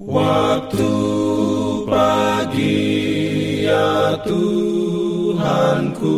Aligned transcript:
Waktu 0.00 0.88
pagi 1.84 2.88
ya 3.68 4.16
Tuhanku 4.24 6.16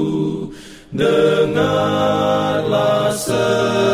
Dengarlah 0.94 1.90
seruku 3.10 3.91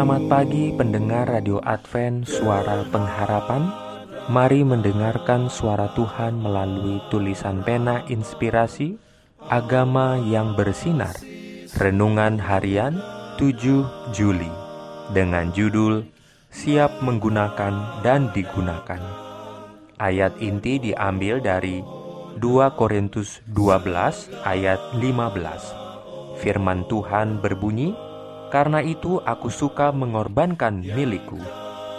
Selamat 0.00 0.32
pagi 0.32 0.72
pendengar 0.72 1.28
Radio 1.28 1.60
Advent 1.60 2.24
Suara 2.24 2.88
Pengharapan. 2.88 3.68
Mari 4.32 4.64
mendengarkan 4.64 5.52
suara 5.52 5.92
Tuhan 5.92 6.40
melalui 6.40 7.04
tulisan 7.12 7.60
pena 7.60 8.00
inspirasi 8.08 8.96
Agama 9.52 10.16
yang 10.24 10.56
bersinar. 10.56 11.12
Renungan 11.76 12.40
harian 12.40 12.96
7 13.36 14.16
Juli 14.16 14.48
Dengan 15.12 15.52
judul 15.52 16.08
Siap 16.48 17.04
menggunakan 17.04 18.00
dan 18.00 18.32
digunakan 18.32 19.04
Ayat 20.00 20.32
inti 20.40 20.80
diambil 20.80 21.44
dari 21.44 21.84
2 22.40 22.40
Korintus 22.72 23.44
12 23.52 24.48
ayat 24.48 24.80
15 24.96 26.40
Firman 26.40 26.88
Tuhan 26.88 27.44
berbunyi 27.44 28.08
Karena 28.50 28.82
itu 28.82 29.22
aku 29.22 29.46
suka 29.46 29.94
mengorbankan 29.94 30.82
milikku 30.82 31.38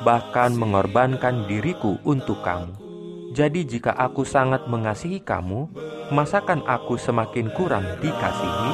bahkan 0.01 0.57
mengorbankan 0.57 1.45
diriku 1.45 2.01
untuk 2.01 2.41
kamu. 2.41 2.73
Jadi 3.31 3.63
jika 3.63 3.95
aku 3.95 4.27
sangat 4.27 4.67
mengasihi 4.67 5.23
kamu, 5.23 5.71
masakan 6.11 6.65
aku 6.67 6.99
semakin 6.99 7.47
kurang 7.55 7.85
dikasihi? 8.03 8.71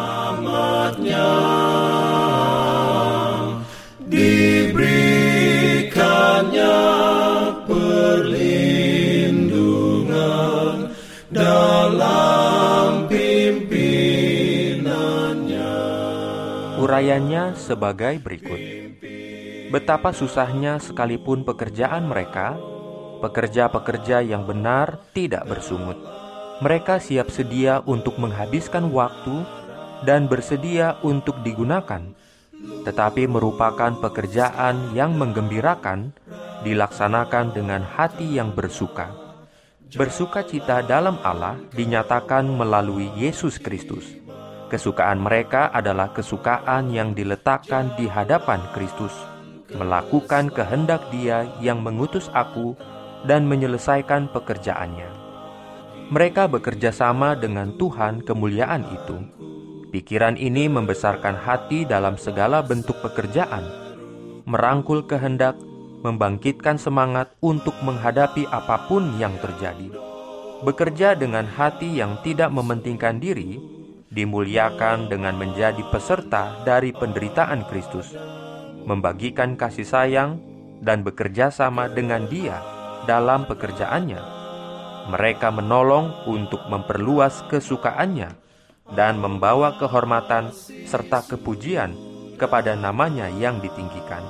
Urayanya 16.98 17.54
sebagai 17.54 18.18
berikut. 18.18 18.58
Betapa 19.70 20.10
susahnya 20.18 20.82
sekalipun 20.82 21.46
pekerjaan 21.46 22.10
mereka, 22.10 22.58
pekerja-pekerja 23.22 24.26
yang 24.26 24.50
benar 24.50 25.06
tidak 25.14 25.46
bersungut. 25.46 25.94
Mereka 26.66 26.98
siap 26.98 27.30
sedia 27.30 27.86
untuk 27.86 28.18
menghabiskan 28.18 28.90
waktu 28.90 29.46
dan 30.10 30.26
bersedia 30.26 30.98
untuk 31.06 31.38
digunakan, 31.46 32.02
tetapi 32.82 33.30
merupakan 33.30 33.94
pekerjaan 34.02 34.98
yang 34.98 35.14
menggembirakan, 35.22 36.18
dilaksanakan 36.66 37.54
dengan 37.54 37.86
hati 37.86 38.42
yang 38.42 38.58
bersuka. 38.58 39.14
Bersuka 39.94 40.42
cita 40.42 40.82
dalam 40.82 41.22
Allah 41.22 41.62
dinyatakan 41.78 42.50
melalui 42.50 43.14
Yesus 43.14 43.62
Kristus. 43.62 44.27
Kesukaan 44.68 45.24
mereka 45.24 45.72
adalah 45.72 46.12
kesukaan 46.12 46.92
yang 46.92 47.16
diletakkan 47.16 47.96
di 47.96 48.04
hadapan 48.12 48.60
Kristus 48.76 49.16
melakukan 49.76 50.48
kehendak 50.52 51.04
Dia 51.12 51.44
yang 51.60 51.84
mengutus 51.84 52.32
aku 52.32 52.76
dan 53.28 53.44
menyelesaikan 53.48 54.32
pekerjaannya. 54.32 55.10
Mereka 56.08 56.48
bekerja 56.48 56.96
sama 56.96 57.36
dengan 57.36 57.76
Tuhan 57.76 58.24
kemuliaan 58.24 58.88
itu. 58.88 59.18
Pikiran 59.92 60.40
ini 60.40 60.72
membesarkan 60.72 61.36
hati 61.36 61.84
dalam 61.84 62.16
segala 62.16 62.64
bentuk 62.64 62.96
pekerjaan, 63.04 63.64
merangkul 64.48 65.04
kehendak, 65.04 65.60
membangkitkan 66.04 66.80
semangat 66.80 67.36
untuk 67.44 67.76
menghadapi 67.84 68.48
apa 68.52 68.88
pun 68.88 69.16
yang 69.20 69.36
terjadi. 69.40 69.92
Bekerja 70.64 71.16
dengan 71.16 71.44
hati 71.44 72.00
yang 72.00 72.20
tidak 72.24 72.52
mementingkan 72.56 73.20
diri, 73.20 73.60
dimuliakan 74.18 75.06
dengan 75.14 75.38
menjadi 75.38 75.86
peserta 75.94 76.58
dari 76.66 76.90
penderitaan 76.90 77.70
Kristus 77.70 78.18
membagikan 78.88 79.60
kasih 79.60 79.84
sayang, 79.84 80.40
dan 80.80 81.04
bekerja 81.04 81.52
sama 81.52 81.92
dengan 81.92 82.24
Dia 82.32 82.64
dalam 83.04 83.44
pekerjaannya. 83.44 84.40
Mereka 85.12 85.52
menolong 85.52 86.24
untuk 86.24 86.64
memperluas 86.72 87.44
kesukaannya 87.52 88.32
dan 88.96 89.20
membawa 89.20 89.76
kehormatan 89.76 90.56
serta 90.88 91.28
kepujian 91.28 91.92
kepada 92.40 92.80
namanya 92.80 93.28
yang 93.28 93.60
ditinggikan. 93.60 94.24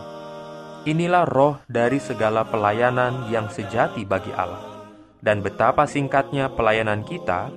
Inilah 0.88 1.28
roh 1.28 1.62
dari 1.70 2.02
segala 2.02 2.48
pelayanan 2.48 3.30
yang 3.30 3.52
sejati 3.54 4.08
bagi 4.08 4.34
Allah. 4.34 4.66
Dan 5.18 5.42
betapa 5.42 5.90
singkatnya 5.90 6.54
pelayanan 6.54 7.04
kita 7.04 7.52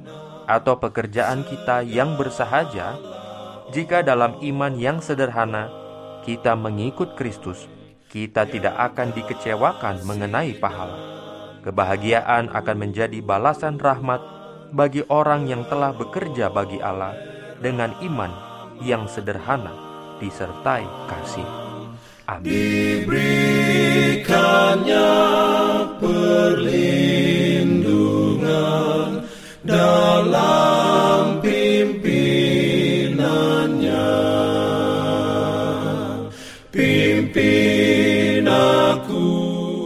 atau 0.50 0.82
pekerjaan 0.82 1.46
kita 1.46 1.86
yang 1.86 2.18
bersahaja 2.18 2.98
jika 3.70 4.02
dalam 4.02 4.34
iman 4.42 4.74
yang 4.74 4.98
sederhana 4.98 5.70
kita 6.26 6.58
mengikut 6.58 7.14
Kristus, 7.14 7.70
kita 8.10 8.42
tidak 8.50 8.74
akan 8.74 9.14
dikecewakan 9.14 10.02
mengenai 10.02 10.58
pahala. 10.58 10.98
Kebahagiaan 11.62 12.50
akan 12.50 12.76
menjadi 12.76 13.22
balasan 13.22 13.78
rahmat 13.78 14.18
bagi 14.74 15.06
orang 15.06 15.46
yang 15.46 15.62
telah 15.70 15.94
bekerja 15.94 16.50
bagi 16.50 16.82
Allah 16.82 17.14
dengan 17.62 17.94
iman 18.02 18.32
yang 18.82 19.06
sederhana 19.06 19.70
disertai 20.18 20.84
kasih. 21.06 21.46
Amin. 22.26 23.39